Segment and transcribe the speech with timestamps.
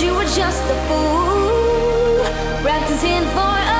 [0.00, 2.22] you were just a fool,
[2.62, 3.77] practicing for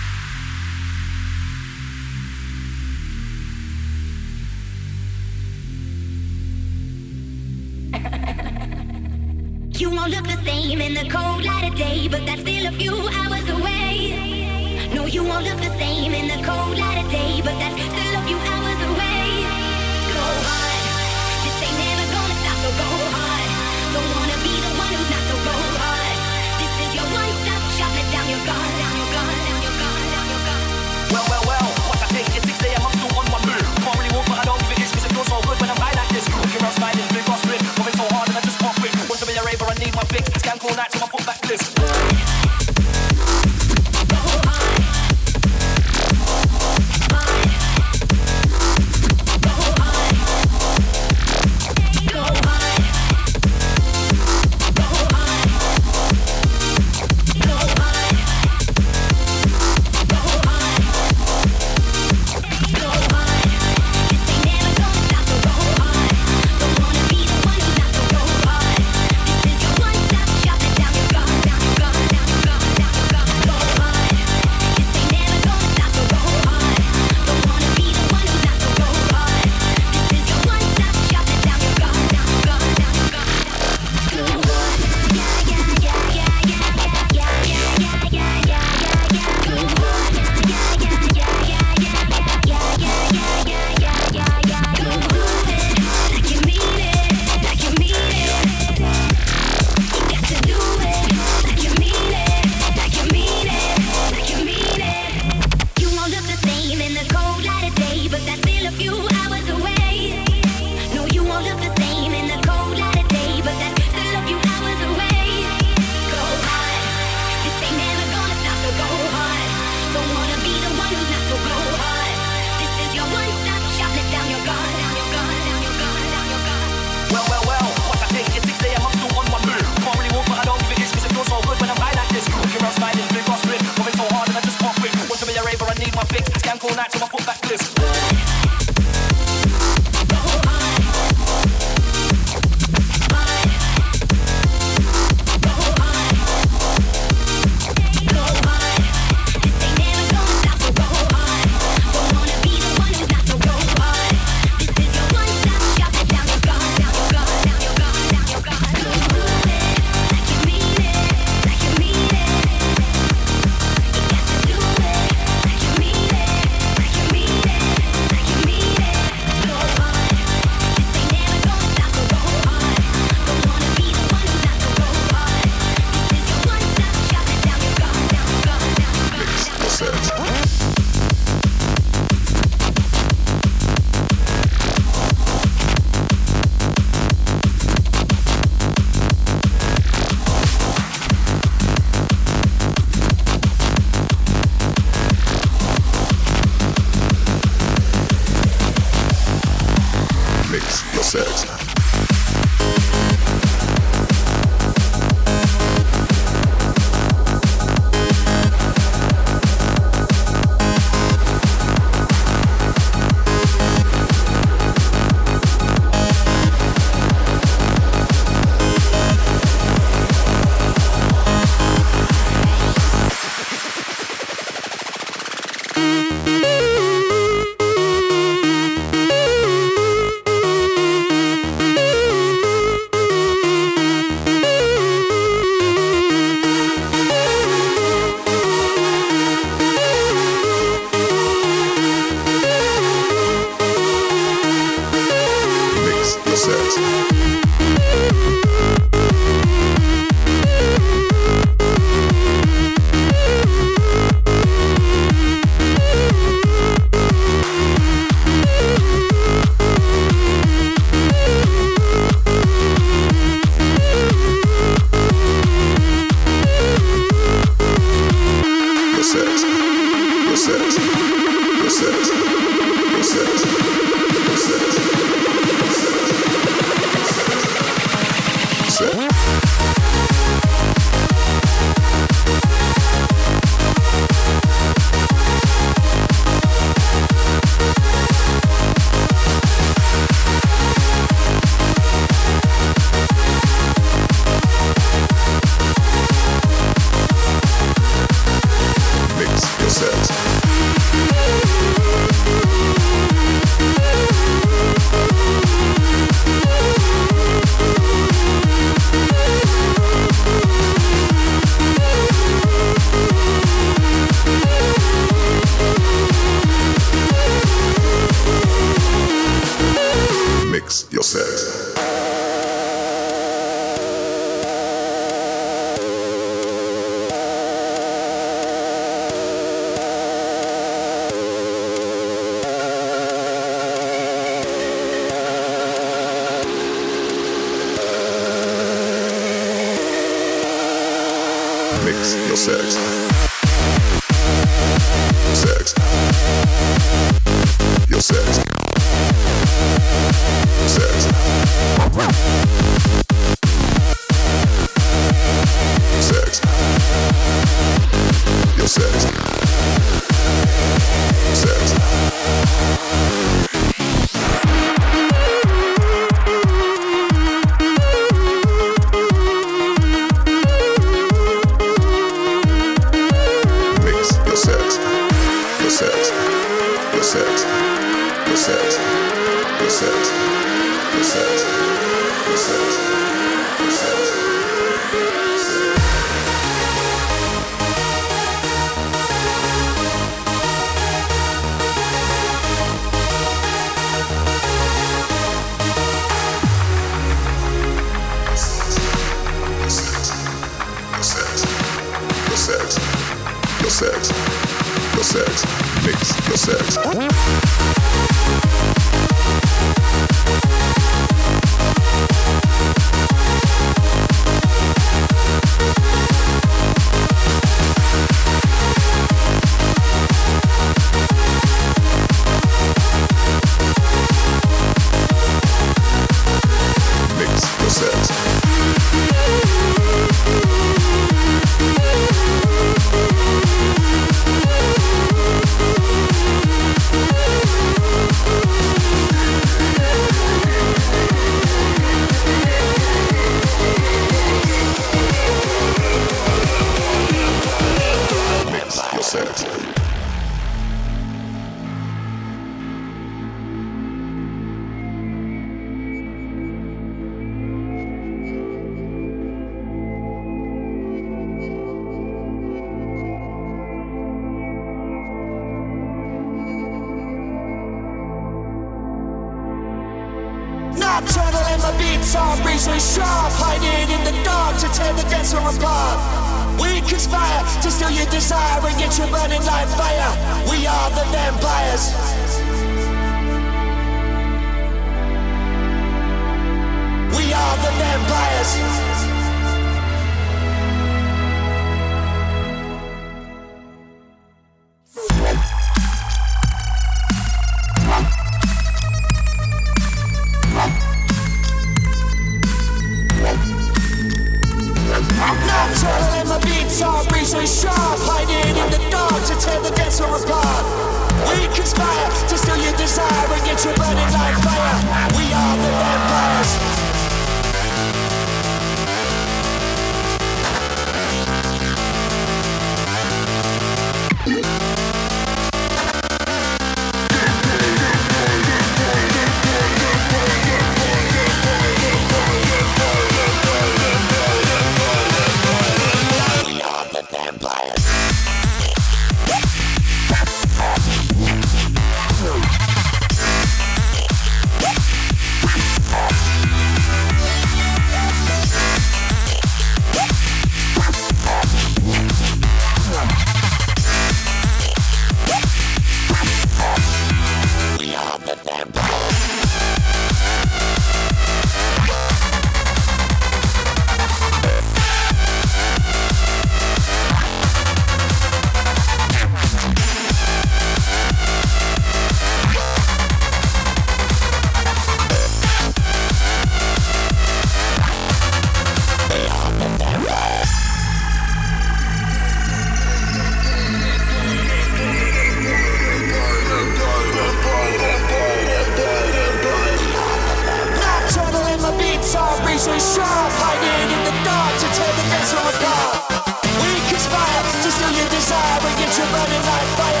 [599.01, 600.00] your burning like fire.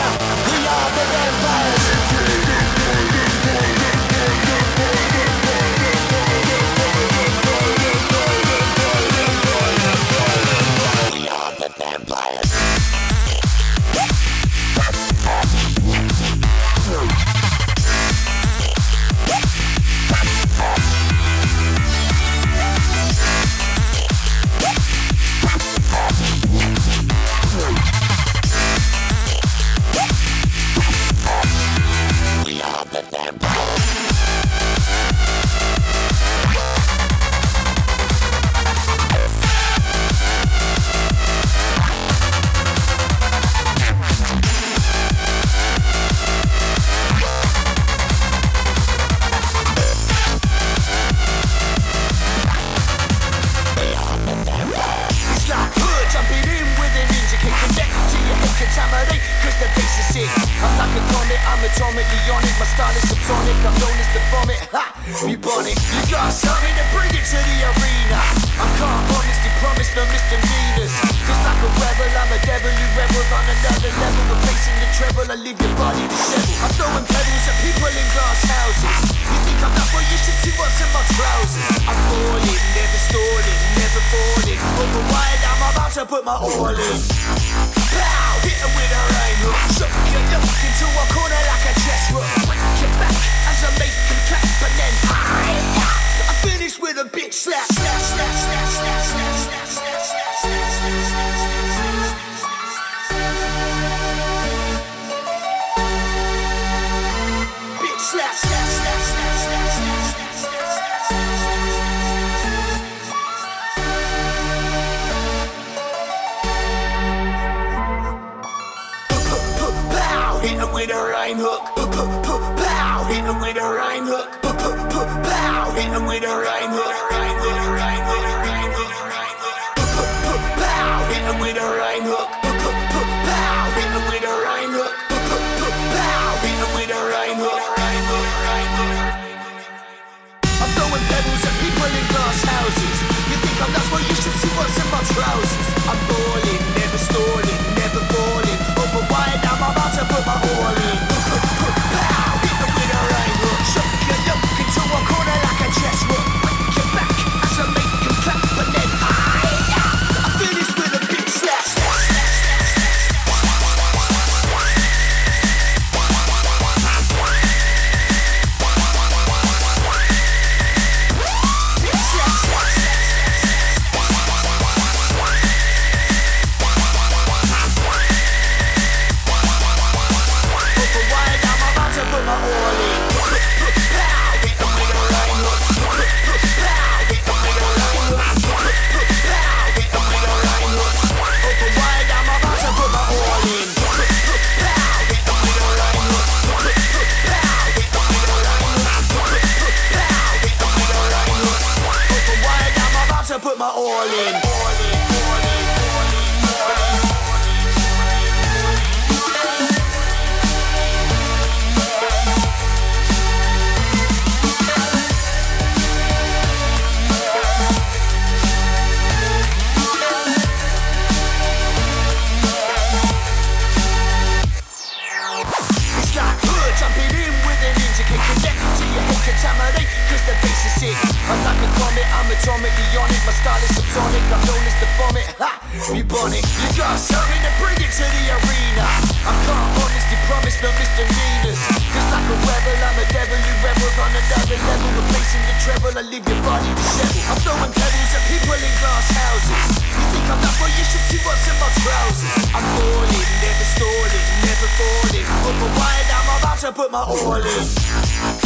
[233.31, 235.27] my style subsonic, I'm known as the vomit.
[235.39, 235.51] Ha!
[235.87, 238.83] Bubonic, you got something to bring it to the arena.
[239.23, 241.59] I can't honestly promise no misdemeanors.
[241.95, 244.89] Cause like a rebel, I'm a devil You rebels on another level.
[244.99, 247.23] Replacing the treble, I leave your body disheveled.
[247.31, 249.63] I'm throwing pebbles at people in glass houses.
[249.79, 252.35] You think I'm not well, you should see what's in my trousers.
[252.51, 255.27] I'm falling, never stalling, never falling.
[255.47, 258.40] Overwired, I'm about to put my all in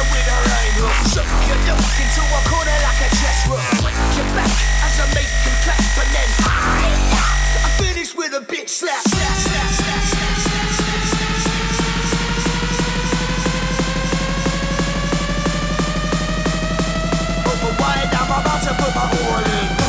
[0.00, 0.42] her with her
[0.80, 3.60] hook Shook your look into a corner like a chess rook.
[3.82, 4.50] Break your back
[4.84, 6.30] as I make him clap, and then
[7.64, 9.02] I finish with a bitch slap.
[9.02, 9.90] slap, slap.
[18.32, 19.79] I'm about to put my all in.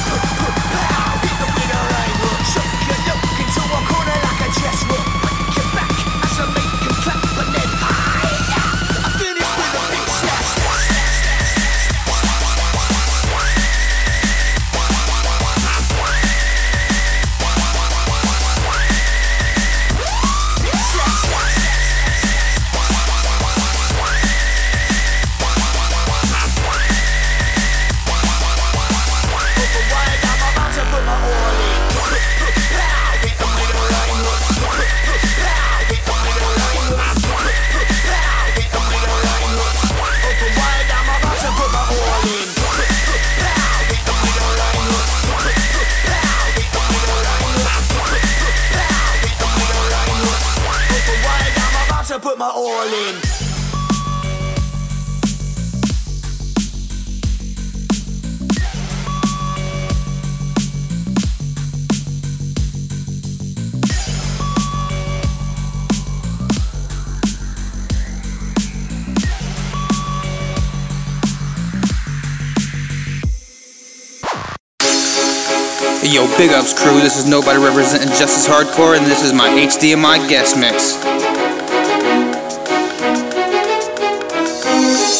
[76.41, 76.99] Big ups, crew.
[76.99, 80.97] This is Nobody representing Justice Hardcore, and this is my HDMI guest mix.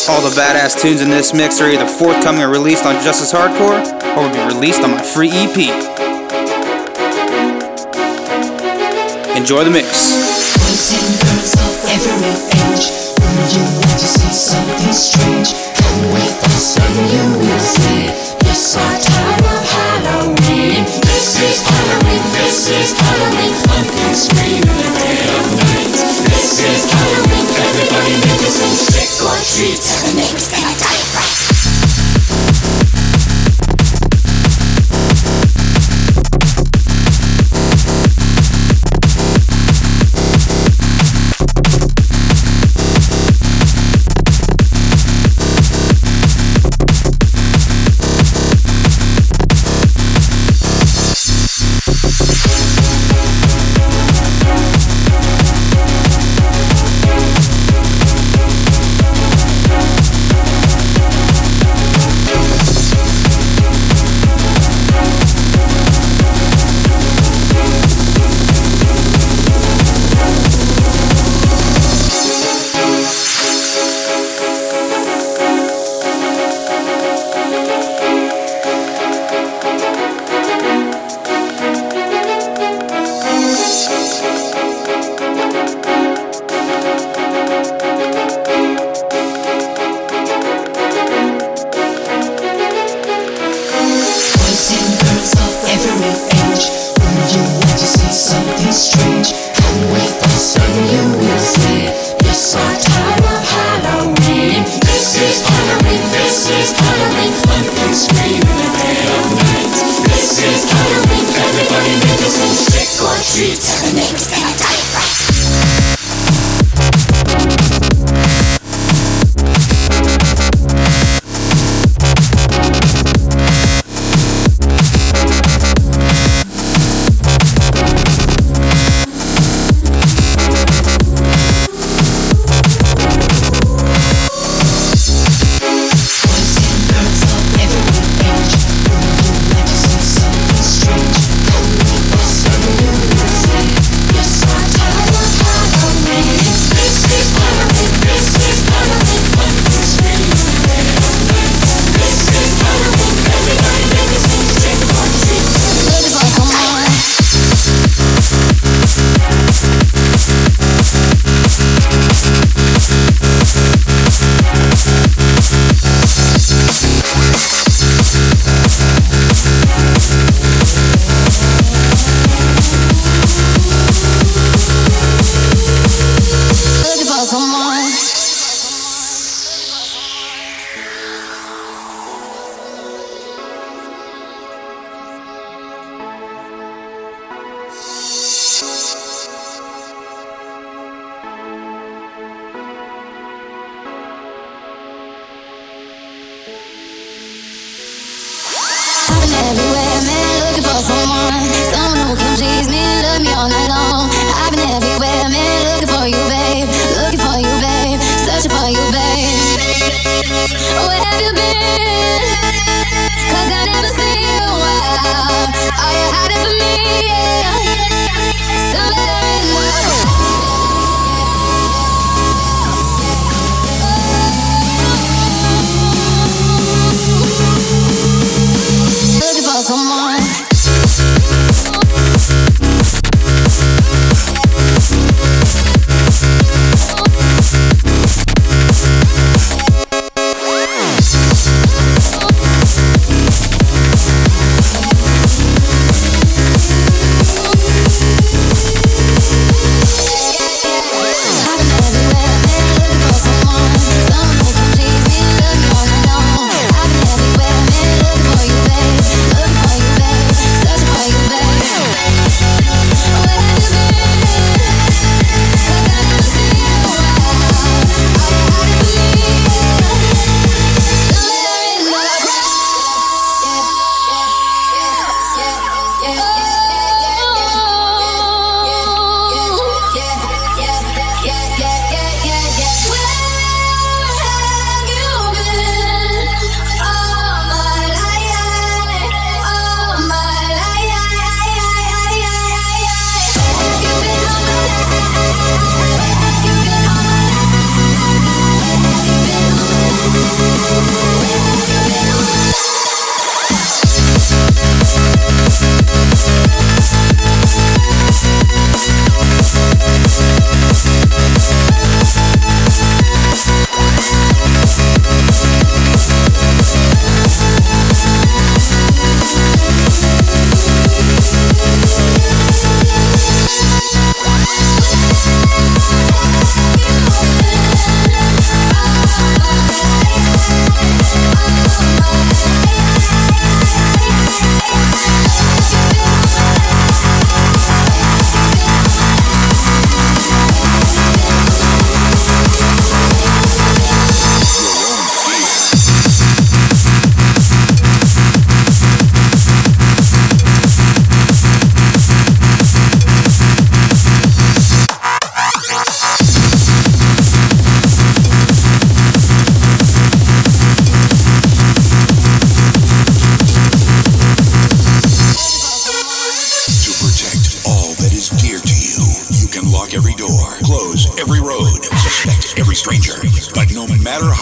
[0.10, 3.86] All the badass tunes in this mix are either forthcoming or released on Justice Hardcore,
[4.18, 5.58] or will be released on my free EP.
[9.38, 10.18] Enjoy the mix.
[18.44, 20.41] Yes, our time of Halloween.
[21.22, 22.24] This is Halloween.
[22.34, 23.54] This is Halloween.
[23.70, 25.94] Pumpkin scream in the night.
[26.26, 27.46] This is Halloween.
[27.62, 29.86] Everybody make us some trick or treat.
[30.02, 31.51] The name's gonna die right.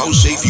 [0.09, 0.48] House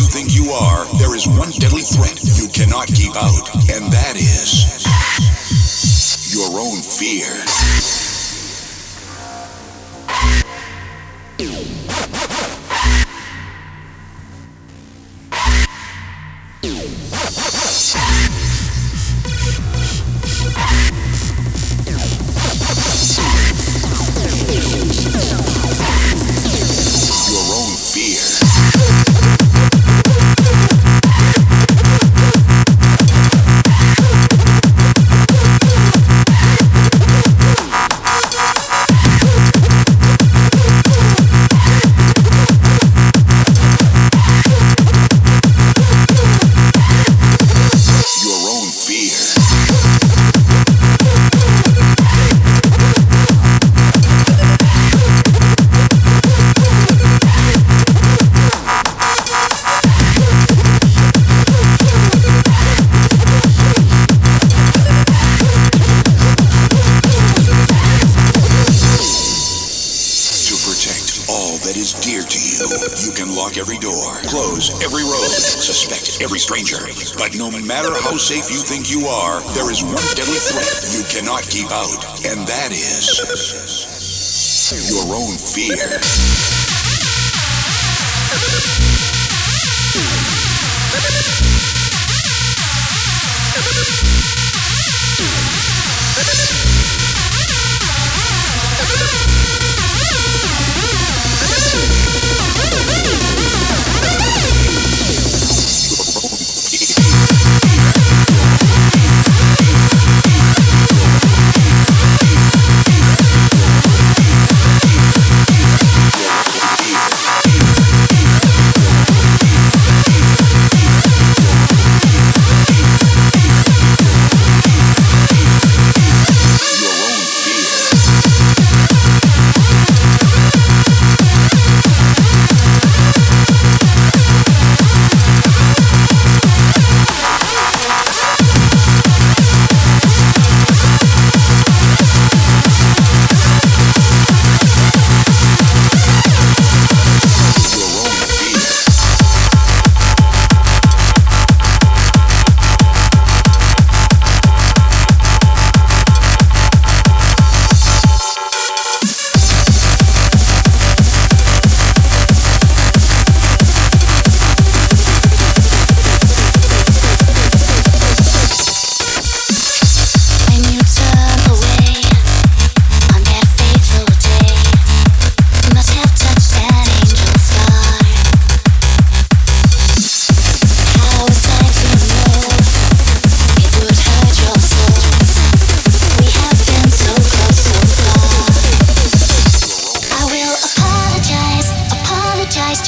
[78.19, 82.45] safe you think you are, there is one deadly threat you cannot keep out, and
[82.45, 83.23] that is
[84.91, 86.49] your own fear.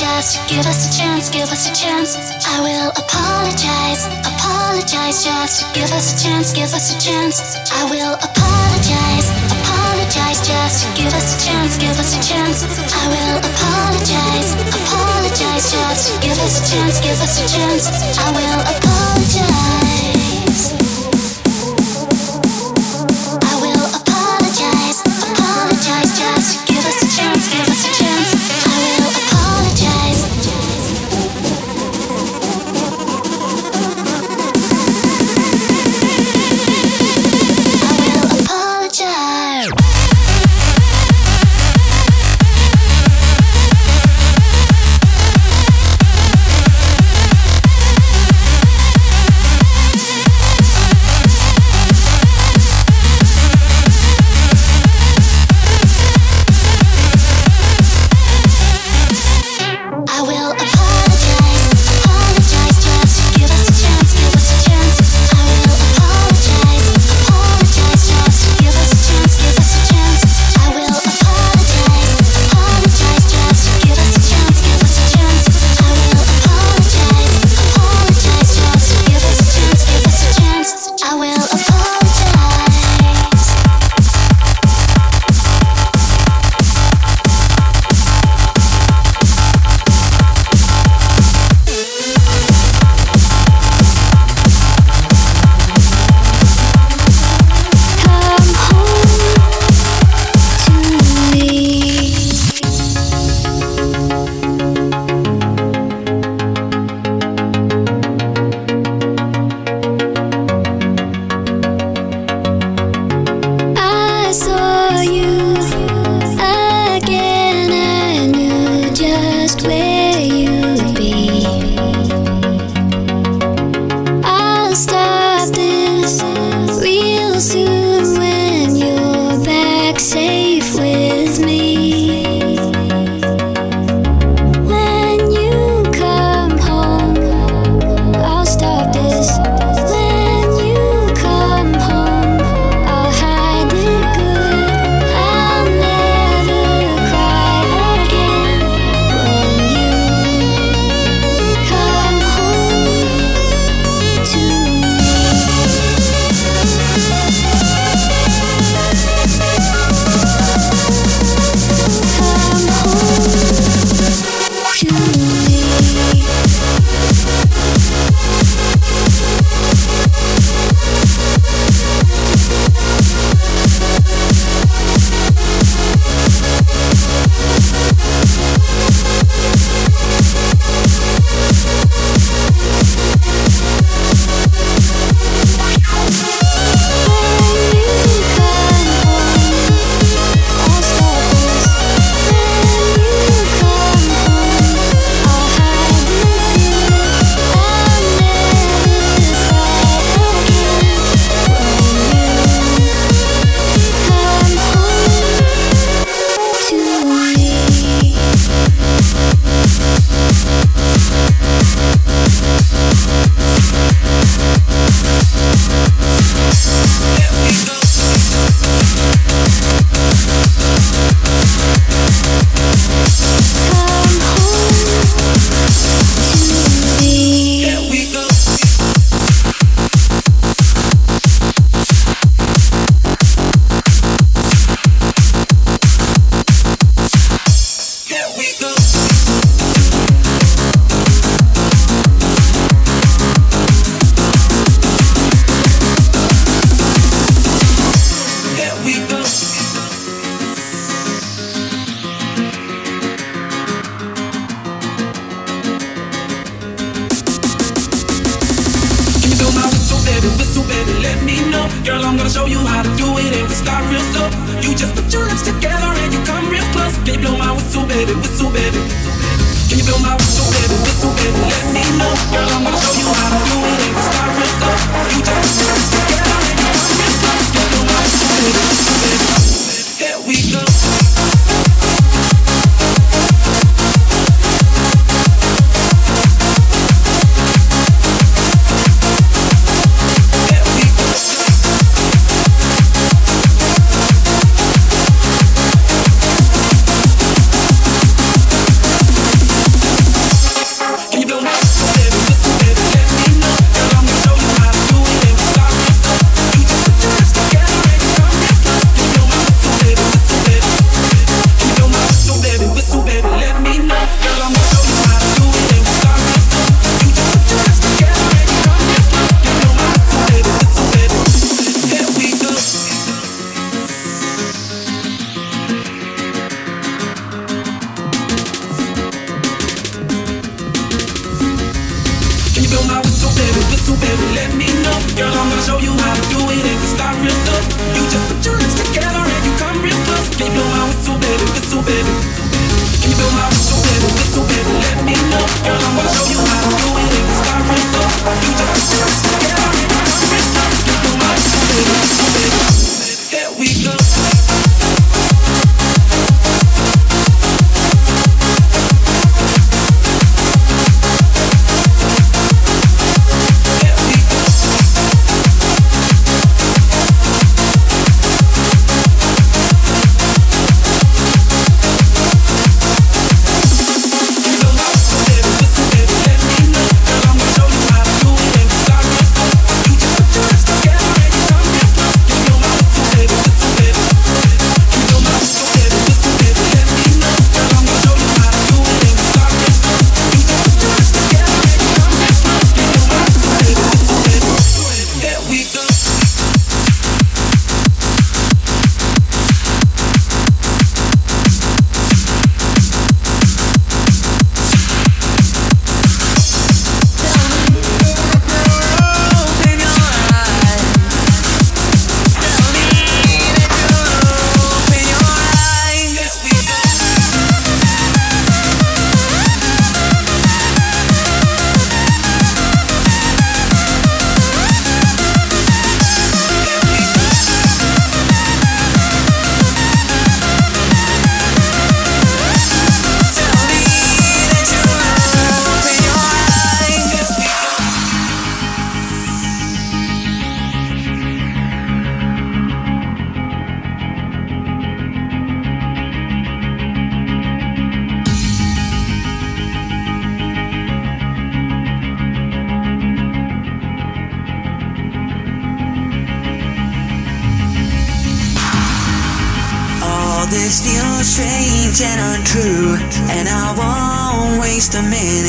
[0.01, 2.17] just give us a chance, give us a chance.
[2.49, 7.37] I will apologize, apologize, just give us a chance, give us a chance.
[7.69, 9.29] I will apologize,
[9.61, 12.65] apologize, just give us a chance, give us a chance.
[12.97, 17.85] I will apologize, apologize, just give us a chance, give us a chance.
[18.17, 19.80] I will apologize.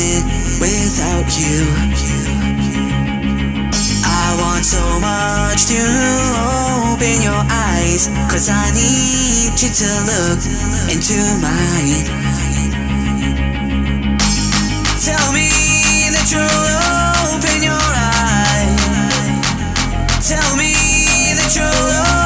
[0.03, 0.23] it
[0.59, 1.63] without you.
[4.03, 5.79] I want so much to
[6.91, 10.39] open your eyes, cause I need you to look
[10.91, 12.03] into mine.
[14.99, 15.49] Tell me
[16.11, 16.47] that you'll
[17.31, 18.75] open your eyes.
[20.27, 20.73] Tell me
[21.35, 22.22] that you'll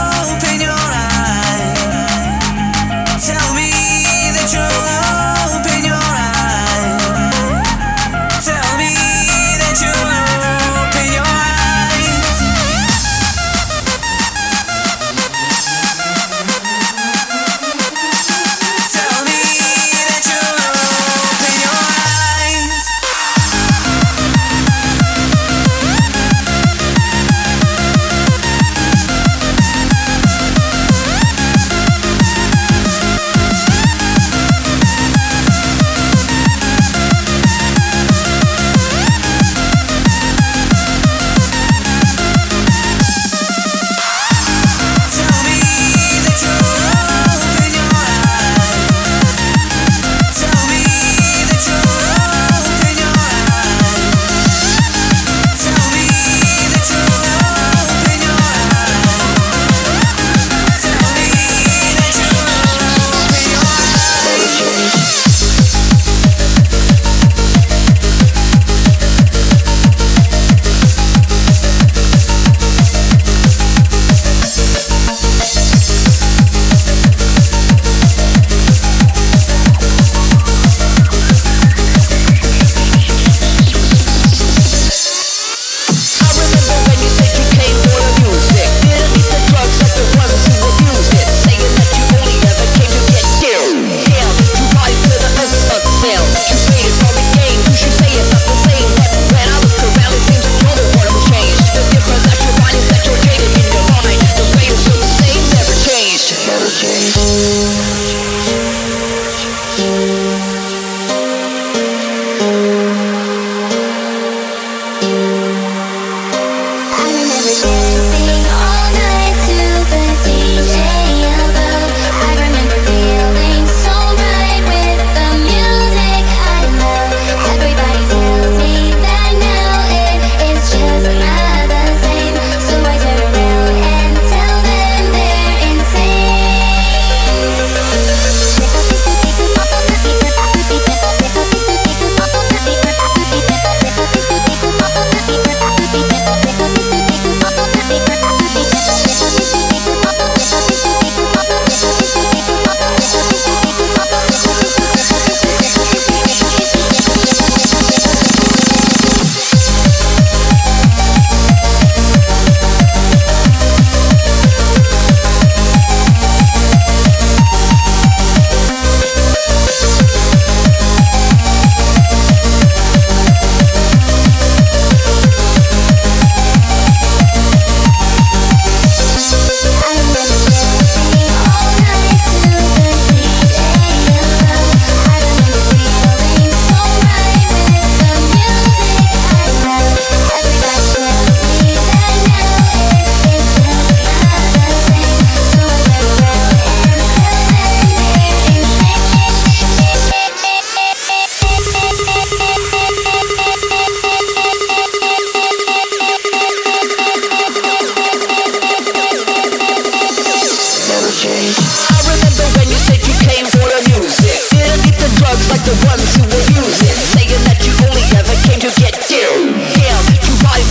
[211.18, 214.38] I remember when you said you came for the music.
[214.54, 216.06] Didn't need the drugs like the ones.
[216.14, 219.26] Saying that you only ever came to get you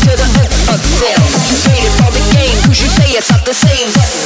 [0.07, 0.29] to the
[1.67, 4.26] You the you say it's not the same.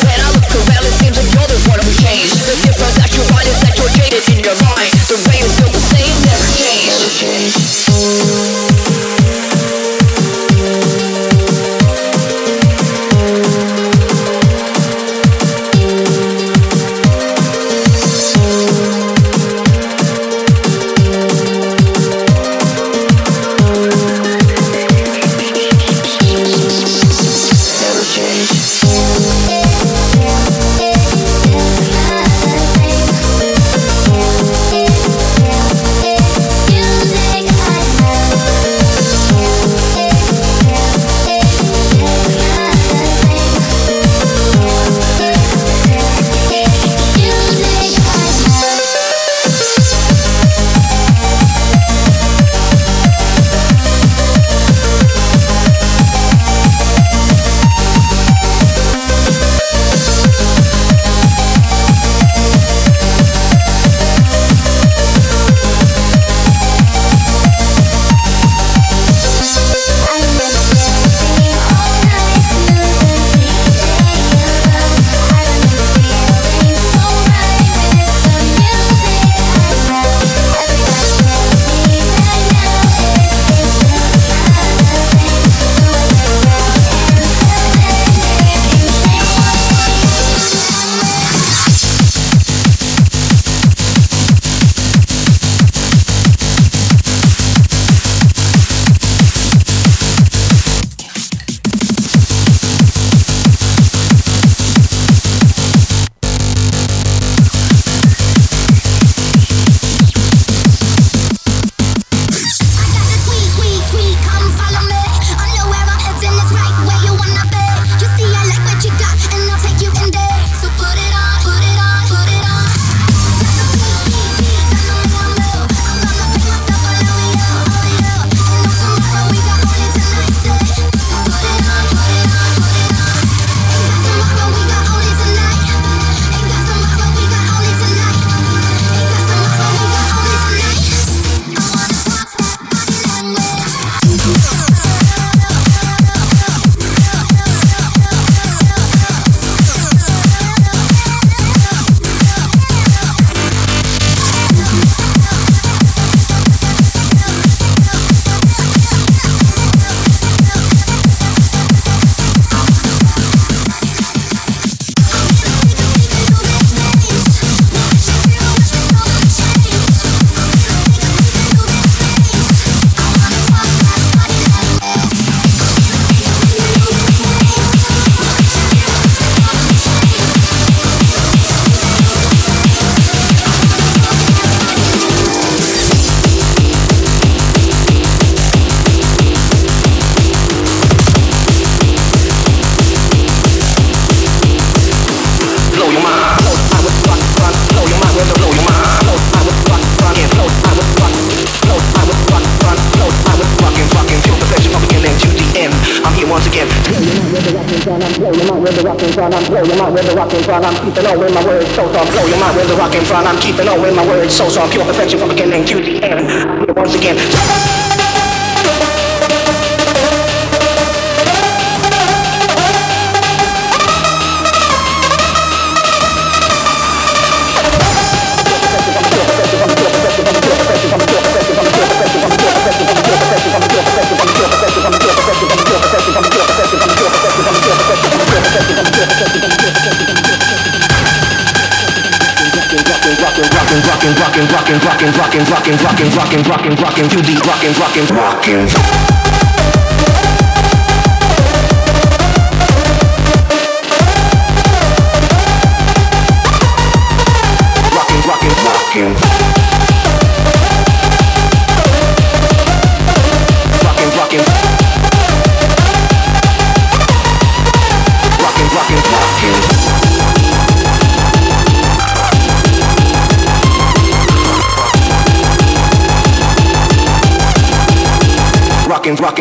[245.01, 249.10] rockin', rockin', rockin', rockin', rockin', rockin', rockin', to the rockin', rockin', rockin'.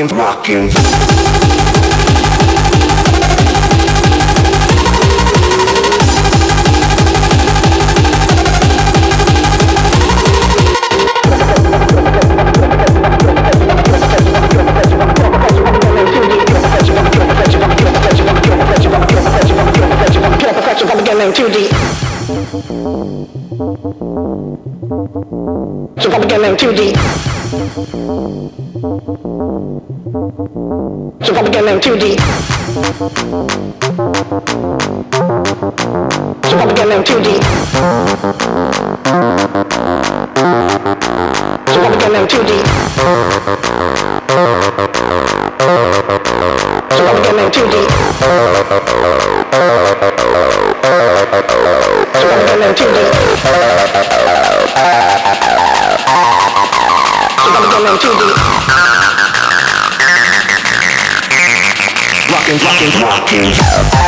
[0.07, 1.28] rocking.
[31.81, 32.19] 2D.
[63.29, 63.98] Peace.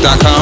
[0.00, 0.39] Music.com.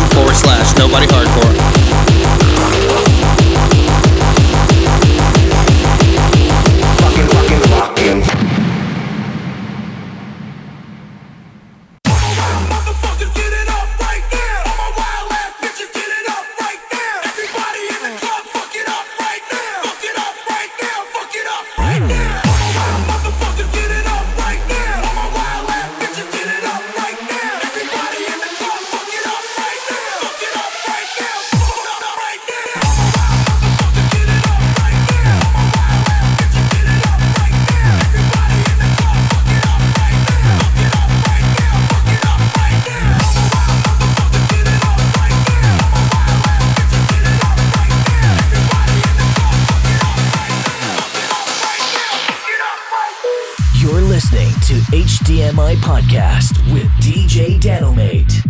[54.69, 58.48] to HDMI Podcast with DJ Danomate.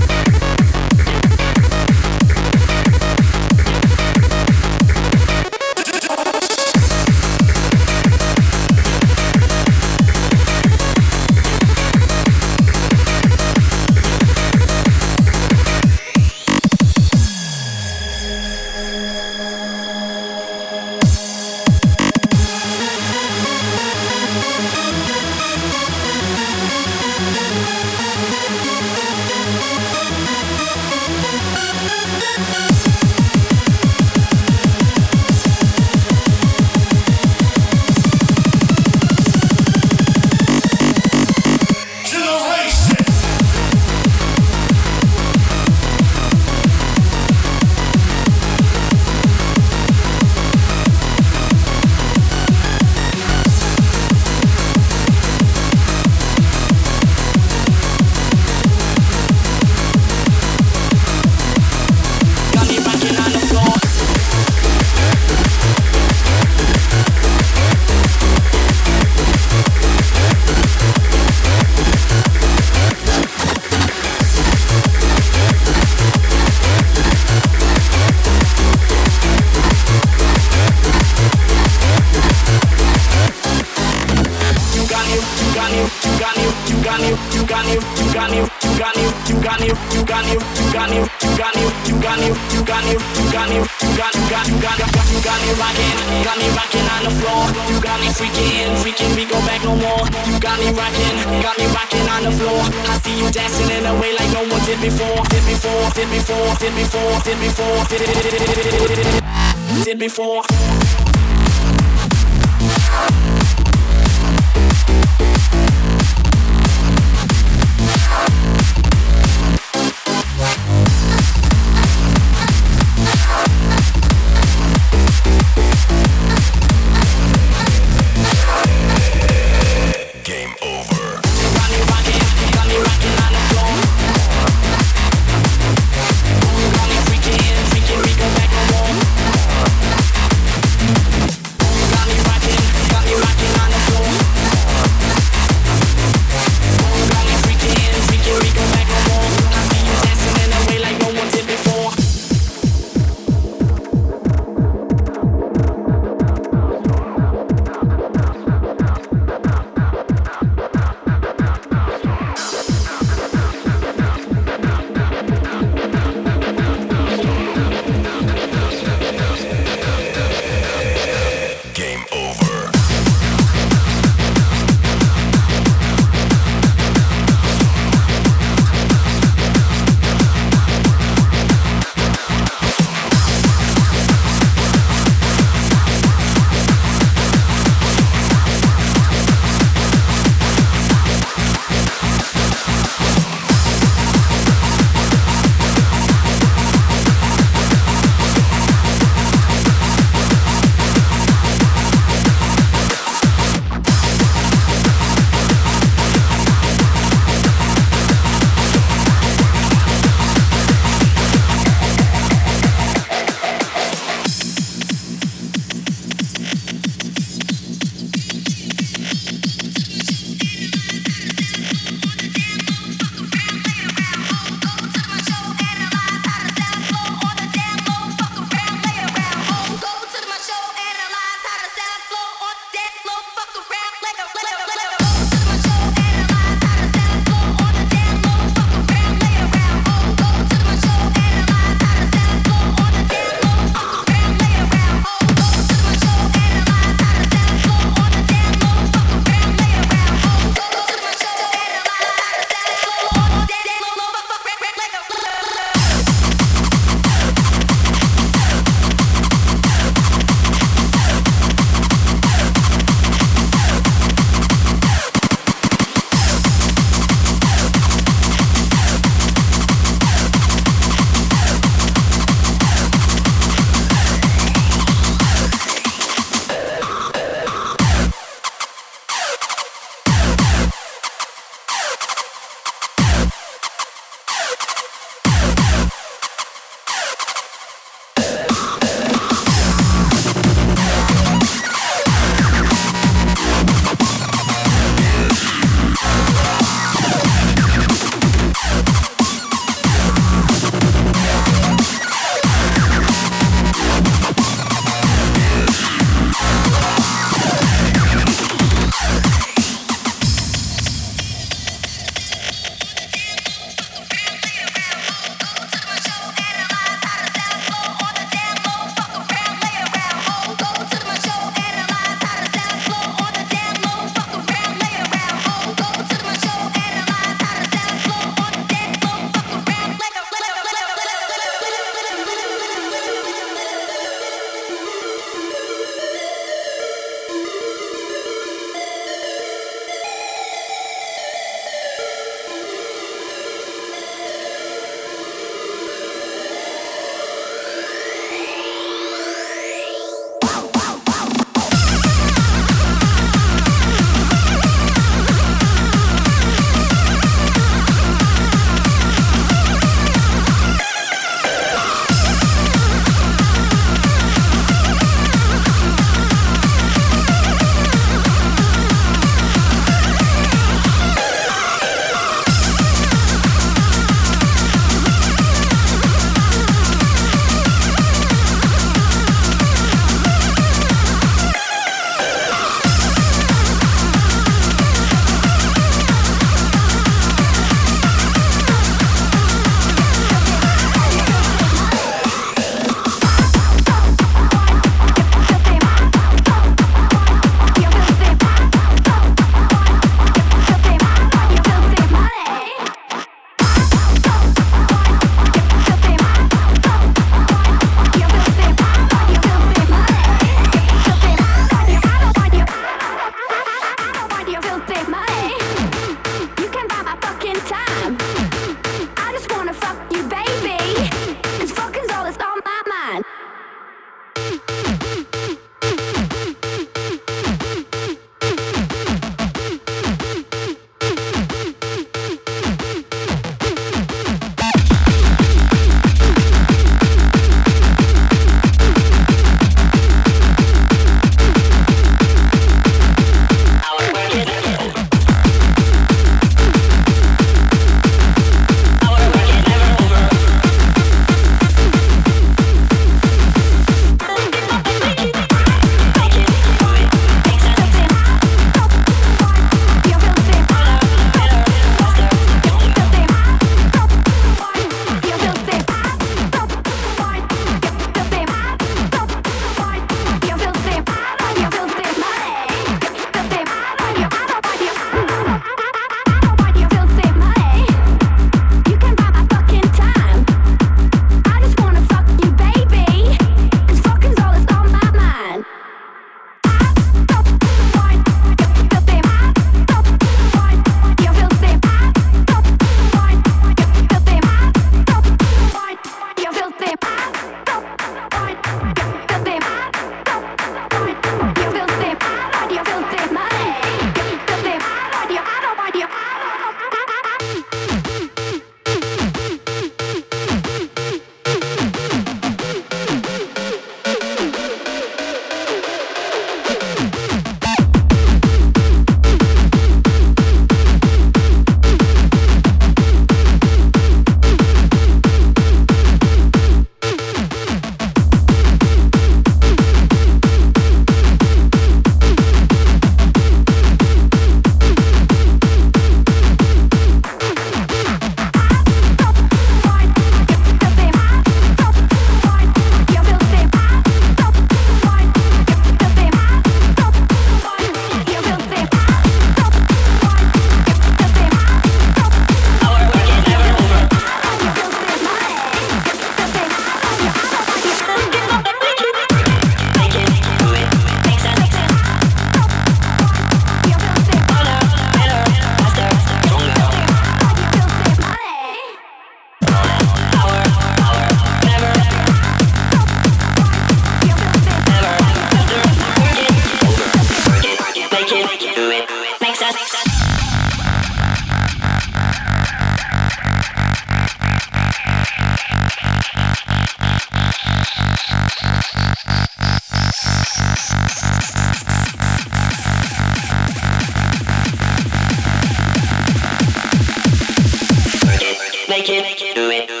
[599.53, 600.00] do it.